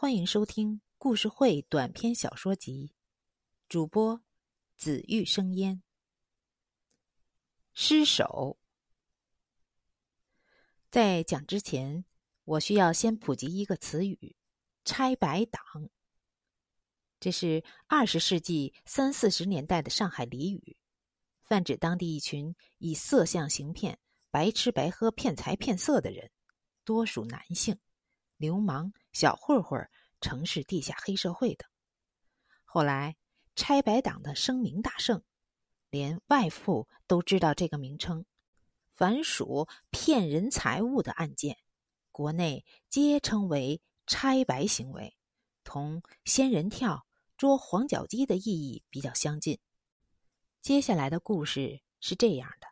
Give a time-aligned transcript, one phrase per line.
[0.00, 2.94] 欢迎收听故事会短篇小说集，
[3.68, 4.22] 主播
[4.76, 5.82] 紫玉生烟。
[7.74, 8.60] 失手。
[10.88, 12.04] 在讲之前，
[12.44, 14.36] 我需要先普及一个词语
[14.86, 15.60] “拆白党”。
[17.18, 20.76] 这是二十世纪三四十年代的上海俚语，
[21.42, 23.98] 泛指当地一群以色相行骗、
[24.30, 26.30] 白吃白喝、骗财骗色的人，
[26.84, 27.76] 多属男性。
[28.36, 29.90] 流氓、小混混、
[30.20, 31.68] 城市地下黑社会等。
[32.64, 33.16] 后来，
[33.56, 35.24] 拆白党的声名大盛，
[35.90, 38.24] 连外父都知道这个名称。
[38.94, 41.58] 凡属骗人财物的案件，
[42.12, 45.16] 国内皆称为拆白行为，
[45.64, 47.04] 同仙人跳、
[47.36, 49.58] 捉黄脚鸡的意义比较相近。
[50.62, 52.68] 接下来的故事是这样的：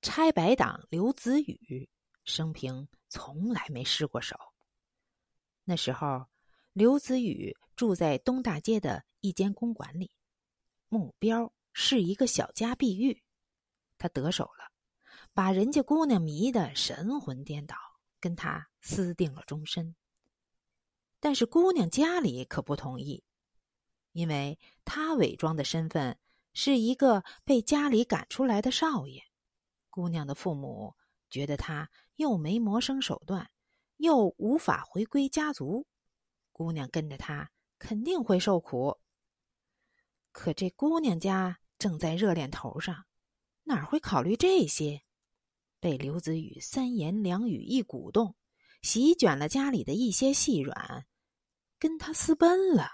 [0.00, 1.90] 拆白党刘子宇
[2.22, 2.86] 生平。
[3.12, 4.36] 从来没失过手。
[5.70, 6.26] 那时候，
[6.72, 10.10] 刘子宇住在东大街的一间公馆里，
[10.88, 13.22] 目标是一个小家碧玉。
[13.96, 14.72] 他得手了，
[15.32, 17.76] 把人家姑娘迷得神魂颠倒，
[18.18, 19.94] 跟他私定了终身。
[21.20, 23.22] 但是姑娘家里可不同意，
[24.10, 26.18] 因为他伪装的身份
[26.52, 29.22] 是一个被家里赶出来的少爷。
[29.88, 30.96] 姑娘的父母
[31.30, 31.88] 觉得他。
[32.16, 33.50] 又没谋生手段，
[34.00, 35.86] 又无法回归家族，
[36.52, 38.98] 姑娘跟着他肯定会受苦。
[40.32, 43.04] 可这姑娘家正在热恋头上，
[43.64, 45.02] 哪会考虑这些？
[45.80, 48.34] 被刘子宇三言两语一鼓动，
[48.80, 51.06] 席卷了家里的一些细软，
[51.78, 52.88] 跟他私奔了。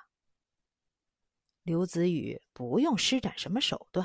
[1.62, 4.04] 刘子宇不用施展什么手段，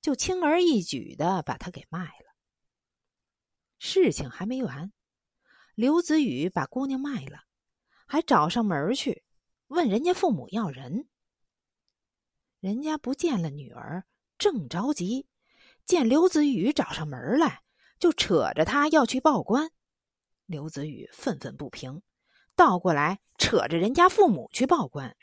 [0.00, 2.34] 就轻而易举的把他给卖了。
[3.78, 4.90] 事情还没完，
[5.80, 7.44] 刘子宇把姑娘卖了，
[8.06, 9.24] 还找上门去
[9.68, 11.08] 问人家父母要人。
[12.58, 14.04] 人家不见了女儿，
[14.36, 15.26] 正着急，
[15.86, 17.62] 见刘子宇找上门来，
[17.98, 19.70] 就扯着他要去报官。
[20.44, 22.02] 刘子宇愤愤不平，
[22.54, 25.16] 倒过来扯着人家父母去报官，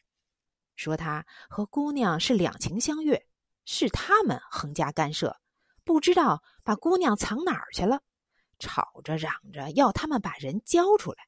[0.75, 3.27] 说他和姑娘是两情相悦，
[3.63, 5.39] 是他们横加干涉，
[5.83, 8.01] 不知道把姑娘藏哪儿去了。
[8.59, 11.28] 吵着嚷着要他们把人交出来。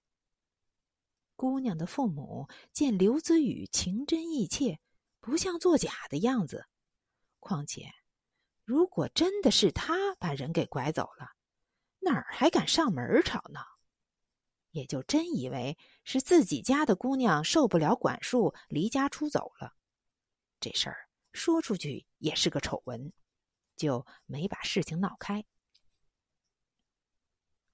[1.35, 4.79] 姑娘的父母见刘子宇情真意切，
[5.19, 6.67] 不像作假的样子。
[7.39, 7.89] 况且，
[8.65, 11.31] 如果真的是他把人给拐走了，
[11.99, 13.65] 哪儿还敢上门吵闹？
[14.71, 19.73] 也就真以为是自己家的姑娘受不了管束，离家出走了。
[20.59, 23.11] 这事儿说出去也是个丑闻，
[23.77, 25.43] 就没把事情闹开。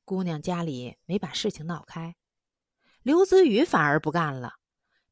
[0.06, 2.16] 姑娘家里没把事情闹开，
[3.02, 4.54] 刘子宇反而不干了，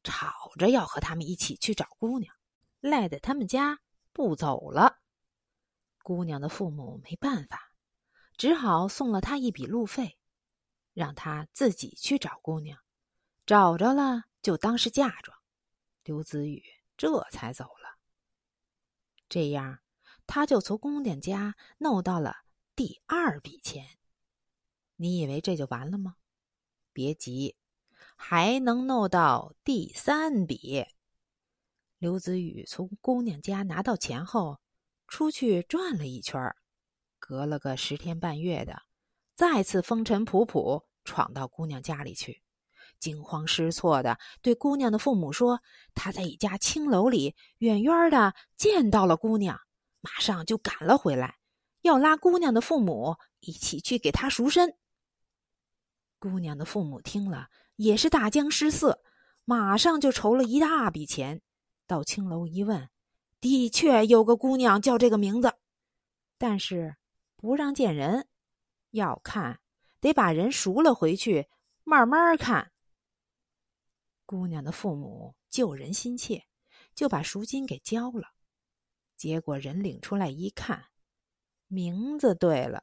[0.04, 2.32] 吵着要和他们一起去找姑娘，
[2.78, 3.80] 赖在他们家
[4.12, 5.00] 不走了。
[6.04, 7.72] 姑娘的父母没办法，
[8.36, 10.16] 只好送了他一笔路费，
[10.92, 12.78] 让他自己去找姑娘，
[13.44, 15.36] 找着了就当是嫁妆。
[16.04, 16.62] 刘子宇
[16.96, 17.98] 这才走了。
[19.28, 19.80] 这样，
[20.24, 22.44] 他就从姑娘家弄到了
[22.76, 23.98] 第二笔钱。
[24.96, 26.16] 你以为这就完了吗？
[26.92, 27.56] 别急，
[28.16, 30.86] 还能弄到第三笔。
[31.98, 34.60] 刘子宇从姑娘家拿到钱后，
[35.08, 36.54] 出去转了一圈
[37.18, 38.82] 隔了个十天半月的，
[39.34, 42.42] 再次风尘仆仆闯到姑娘家里去，
[43.00, 45.60] 惊慌失措的对姑娘的父母说
[45.94, 49.58] ：“他在一家青楼里远远的见到了姑娘，
[50.00, 51.38] 马上就赶了回来，
[51.82, 54.76] 要拉姑娘的父母一起去给他赎身。”
[56.24, 59.04] 姑娘的父母听了也是大惊失色，
[59.44, 61.42] 马上就筹了一大笔钱，
[61.86, 62.88] 到青楼一问，
[63.42, 65.52] 的确有个姑娘叫这个名字，
[66.38, 66.96] 但是
[67.36, 68.26] 不让见人，
[68.92, 69.60] 要看
[70.00, 71.46] 得把人赎了回去，
[71.82, 72.72] 慢慢看。
[74.24, 76.42] 姑娘的父母救人心切，
[76.94, 78.28] 就把赎金给交了，
[79.14, 80.86] 结果人领出来一看，
[81.68, 82.82] 名字对了，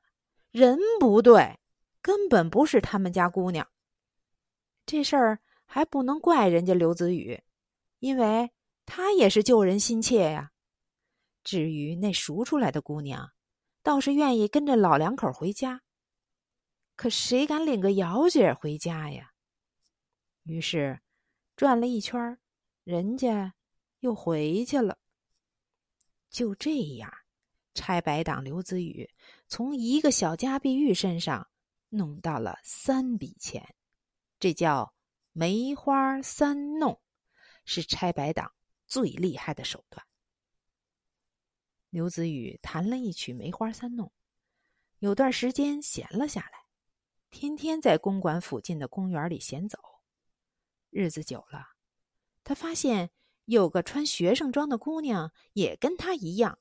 [0.52, 1.58] 人不对。
[2.02, 3.68] 根本不是他们家姑娘。
[4.86, 7.42] 这事儿还不能怪人家刘子宇，
[8.00, 8.52] 因为
[8.86, 10.52] 他也是救人心切呀。
[11.44, 13.32] 至于那赎出来的姑娘，
[13.84, 15.82] 倒是愿意跟着老两口回家。
[16.96, 19.32] 可谁敢领个姚姐回家呀？
[20.44, 21.00] 于是
[21.56, 22.38] 转了一圈，
[22.84, 23.54] 人家
[24.00, 24.98] 又回去了。
[26.30, 27.12] 就这样，
[27.74, 29.10] 拆白党刘子宇
[29.48, 31.48] 从一个小家碧玉身上。
[31.94, 33.76] 弄到了三笔钱，
[34.40, 34.96] 这叫
[35.34, 37.02] 梅花三弄
[37.66, 38.54] 是拆白党
[38.88, 40.06] 最厉害的手段。
[41.90, 44.08] 刘子宇弹了一曲《梅花三弄》，
[45.00, 46.66] 有段时间闲了下来，
[47.30, 49.78] 天天在公馆附近的公园里闲走。
[50.90, 51.76] 日子久了，
[52.46, 53.12] 他发现
[53.44, 56.58] 有个穿学生装的姑娘也跟他一样，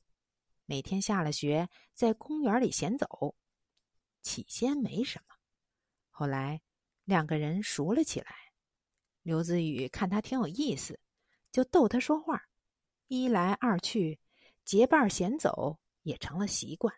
[0.67, 3.37] 每天下了学在公园里闲走。
[4.22, 5.34] 起先没什么，
[6.11, 6.61] 后来
[7.05, 8.34] 两个人熟了起来。
[9.22, 10.99] 刘子宇看他挺有意思，
[11.52, 12.49] 就逗他说话。
[13.08, 14.19] 一来二去，
[14.64, 16.94] 结伴闲走也成了习惯。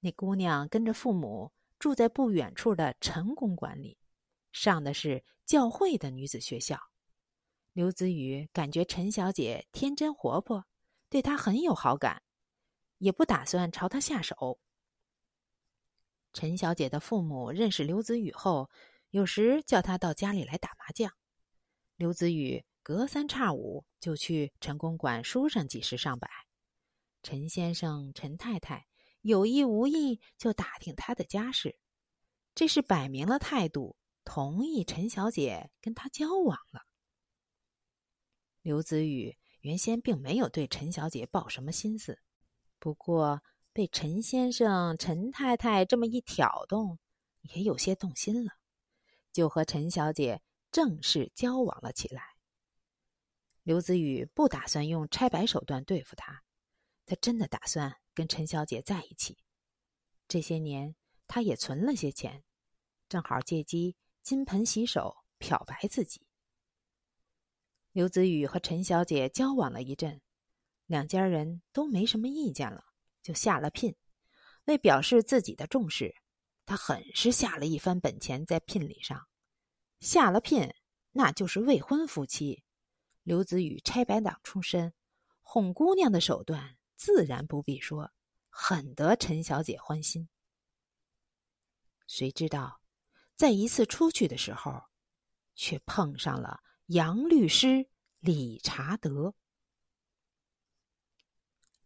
[0.00, 3.98] 那姑娘跟着父母住在不远处的陈公馆里，
[4.52, 6.80] 上的是教会的女子学校。
[7.72, 10.64] 刘子宇感觉陈小姐天真活泼，
[11.08, 12.22] 对她很有好感，
[12.98, 14.58] 也不打算朝她下手。
[16.32, 18.70] 陈小姐的父母认识刘子宇后，
[19.10, 21.12] 有时叫他到家里来打麻将。
[21.96, 26.28] 刘子宇隔三差五就去陈公馆输上几十上百。
[27.22, 28.86] 陈先生、陈太太
[29.20, 31.78] 有意无意就打听他的家事，
[32.54, 36.80] 这是摆明了态度，同意陈小姐跟他交往了。
[38.62, 42.18] 刘子宇原先并没有对陈小姐抱什么心思，
[42.78, 43.42] 不过。
[43.72, 46.98] 被陈先生、陈太太这么一挑动，
[47.54, 48.52] 也有些动心了，
[49.32, 52.36] 就和陈小姐正式交往了起来。
[53.62, 56.42] 刘子宇不打算用拆白手段对付他，
[57.06, 59.38] 他真的打算跟陈小姐在一起。
[60.28, 60.94] 这些年，
[61.26, 62.44] 他也存了些钱，
[63.08, 66.26] 正好借机金盆洗手，漂白自己。
[67.92, 70.20] 刘子宇和陈小姐交往了一阵，
[70.86, 72.91] 两家人都没什么意见了。
[73.22, 73.94] 就下了聘，
[74.64, 76.14] 为表示自己的重视，
[76.66, 79.28] 他很是下了一番本钱在聘礼上。
[80.00, 80.74] 下了聘，
[81.12, 82.64] 那就是未婚夫妻。
[83.22, 84.92] 刘子宇拆白党出身，
[85.40, 88.12] 哄姑娘的手段自然不必说，
[88.48, 90.28] 很得陈小姐欢心。
[92.08, 92.80] 谁知道，
[93.36, 94.82] 在一次出去的时候，
[95.54, 99.32] 却碰上了杨律师理查德。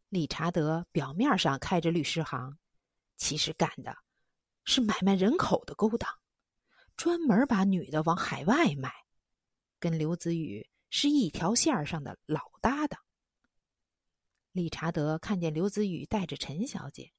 [0.09, 2.57] 理查德表面上开着律师行，
[3.17, 3.97] 其实干的
[4.65, 6.09] 是买卖人口的勾当，
[6.97, 8.93] 专门把女的往海外卖，
[9.81, 13.01] 跟刘子宇是一条线上的老搭档。
[14.53, 17.13] 理查德看见刘子宇带着陈小姐，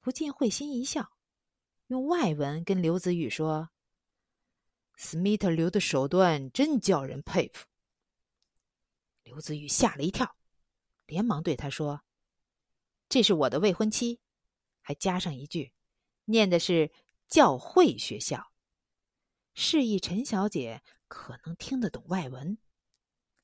[0.00, 1.12] 不禁会心一笑，
[1.88, 3.70] 用外文跟刘子宇说
[4.96, 7.66] ：“斯密特刘的手段真叫人佩服。”
[9.24, 10.36] 刘子宇吓了一跳，
[11.06, 12.02] 连忙对他说。
[13.10, 14.20] 这是我的未婚妻，
[14.82, 15.72] 还加上一句，
[16.26, 16.92] 念的是
[17.26, 18.52] 教会学校，
[19.52, 22.56] 示意陈小姐可能听得懂外文。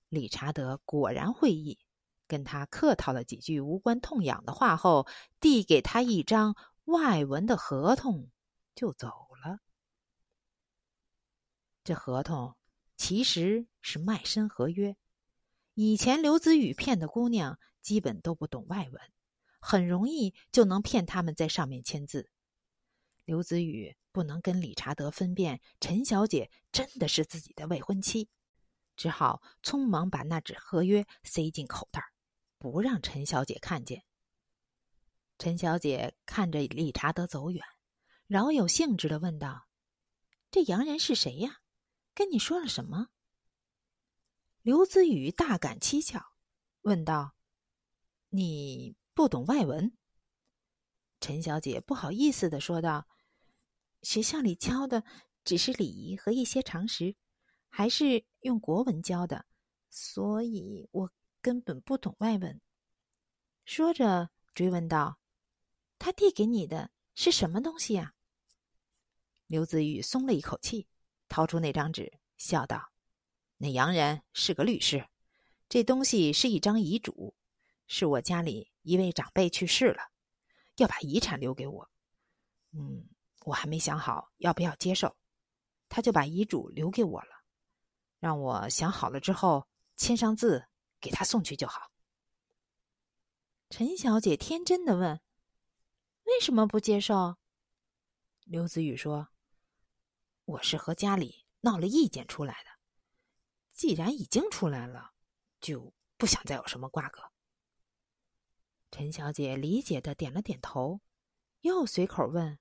[0.09, 1.81] 理查德果然会意，
[2.29, 5.09] 跟他客套了几句无关痛痒的话后，
[5.41, 6.55] 递给他一张
[6.85, 8.31] 外文的合同，
[8.73, 9.09] 就走
[9.45, 9.59] 了。
[11.83, 12.55] 这合同
[12.97, 14.97] 其实是卖身合约，
[15.75, 19.16] 以前刘子宇骗的姑娘基本都不懂外文。
[19.59, 22.31] 很容易就能骗他们在上面签字。
[23.25, 28.29] 刘子宇不能跟理查德分辨陈小姐真的是自己的未婚妻，
[28.97, 32.13] 只好匆忙把那纸合约塞进口袋，
[32.57, 34.05] 不让陈小姐看见。
[35.39, 37.63] 陈小姐看着理查德走远，
[38.27, 39.69] 饶有兴致的问道
[40.51, 41.61] ：“这洋人是谁呀？
[42.15, 43.09] 跟你说了什么？”
[44.63, 46.33] 刘子宇大感蹊跷，
[46.83, 47.35] 问道
[48.31, 49.97] ：“你？”不懂外文，
[51.23, 53.09] 陈小姐不好意思的说道
[54.05, 55.03] ：“学校里教的
[55.43, 57.17] 只是礼仪和一些常识，
[57.71, 59.47] 还是用国文教的，
[59.89, 62.61] 所以我根本不懂外文。”
[63.65, 65.19] 说着追问道
[65.99, 68.13] ：“他递给你的是什么东西呀？”
[69.49, 70.89] 刘子玉松了一口气，
[71.27, 72.93] 掏出那张纸，笑道
[73.57, 75.09] ：“那洋人是个律师，
[75.71, 77.35] 这东西是一张遗嘱，
[77.87, 80.13] 是我家里。”一位长辈去世了，
[80.77, 81.91] 要把遗产留给我。
[82.71, 83.09] 嗯，
[83.41, 85.17] 我还没想好要不要接受，
[85.89, 87.43] 他就把遗嘱留给我了，
[88.21, 89.67] 让我想好了之后
[89.97, 90.69] 签上字
[91.01, 91.91] 给他送去就好。
[93.71, 95.21] 陈小姐天真的问
[96.23, 97.39] ：“为什么不接受？”
[98.47, 99.31] 刘子宇说
[100.47, 102.71] ：“我是和家里闹了意见出来的，
[103.73, 105.11] 既然已经出来了，
[105.61, 107.21] 就不想再有什么瓜葛。”
[108.99, 111.03] 陈小姐理解的点了点头，
[111.61, 112.59] 又随口问：“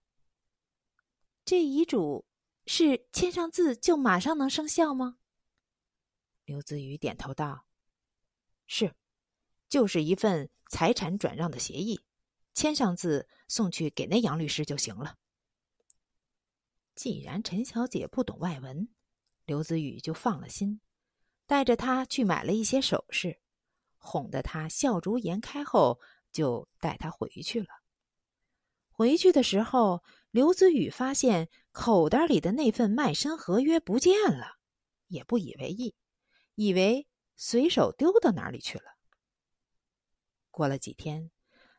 [1.46, 2.26] 这遗嘱
[2.66, 5.20] 是签上字就马上能生效吗？
[6.44, 7.66] 刘子宇点头道
[8.68, 8.94] ：“是，
[9.70, 12.04] 就是一份财产转让的协议，
[12.54, 15.18] 签上字送去给那杨律师就行了。”
[16.96, 18.90] 既然陈小姐不懂外文，
[19.46, 20.82] 刘子宇就放了心，
[21.46, 23.40] 带着她去买了一些首饰，
[23.96, 26.02] 哄得她笑逐颜开后，
[26.36, 27.68] 就带她回去了。
[28.92, 34.58] 回去的时候，刘子宇发现口袋里的那份卖身合约不见了，
[35.08, 35.96] 也不以为意，
[36.56, 38.84] 以为随手丢到哪里去了。
[40.52, 41.32] 过了几天，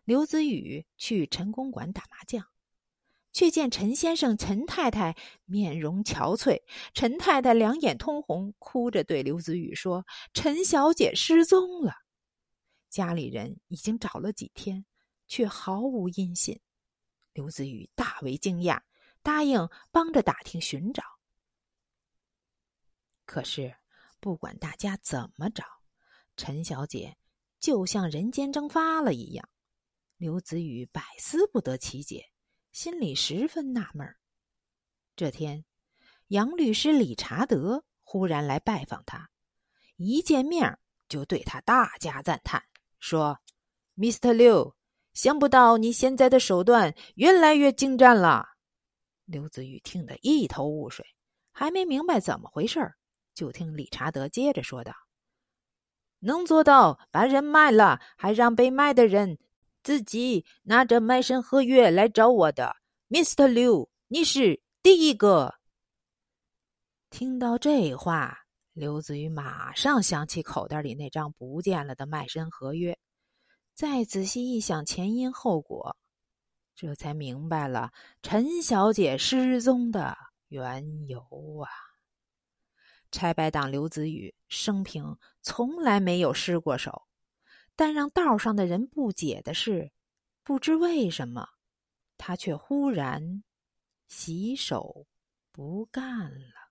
[0.04, 2.46] 刘子宇去陈公馆打麻将，
[3.32, 6.62] 却见陈先生、陈太太面容憔悴，
[6.94, 11.92] 陈太太两眼通红，哭着对刘子宇说：“陈小姐失踪了，
[12.96, 14.86] 家里人已经找了几天，
[15.28, 16.58] 却毫无音信。”
[17.34, 18.80] 刘子宇大为惊讶，
[19.22, 21.02] 答应帮着打听寻找。
[23.26, 23.76] 可是，
[24.18, 25.62] 不管大家怎么找，
[26.38, 27.18] 陈小姐
[27.60, 29.46] 就像人间蒸发了一样。
[30.16, 32.32] 刘子宇百思不得其解，
[32.72, 34.16] 心里十分纳闷。
[35.14, 35.66] 这天，
[36.28, 39.30] 杨律师理查德忽然来拜访他，
[39.96, 42.64] 一见面就对他大加赞叹，
[42.98, 43.38] 说
[43.96, 44.32] ：“Mr.
[44.32, 44.74] 刘。”
[45.16, 48.46] 想不到你现在的手段越来越精湛了。
[49.24, 51.06] 刘子玉听得一头雾水，
[51.52, 52.96] 还没明白怎么回事儿
[53.34, 54.92] 就听理查德接着说道
[56.20, 59.38] ：“能做到把人卖了，还让被卖的人
[59.82, 62.76] 自己拿着卖身合约来找我的
[63.08, 63.46] ，Mr.
[63.46, 65.54] 刘，你是第一个。”
[67.08, 68.45] 听到这话，
[68.76, 72.98] 刘子宇马上想起口袋里那张不见了的卖身合约。
[73.72, 75.96] 再仔细一想前因后果，
[76.74, 77.90] 这才明白了
[78.20, 80.14] 陈小姐失踪的
[80.48, 81.22] 缘由
[81.64, 81.70] 啊！
[83.10, 87.06] 拆白党刘子宇生平从来没有失过手，
[87.76, 89.90] 但让道上的人不解的是，
[90.42, 91.48] 不知为什么，
[92.18, 93.42] 他却忽然
[94.06, 95.06] 洗手
[95.50, 96.65] 不干了。